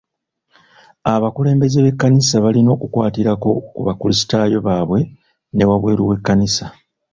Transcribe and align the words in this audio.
Abakulembeze 1.13 1.77
b'ekkanisa 1.81 2.35
balina 2.45 2.69
okukwatirako 2.75 3.49
ku 3.73 3.79
bakulisitayo 3.87 4.57
babwe 4.67 4.99
ne 5.55 5.63
wabweru 5.69 6.01
w'ekkanisa. 6.09 6.65